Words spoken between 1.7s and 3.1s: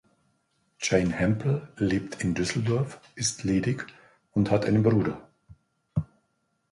lebt in Düsseldorf,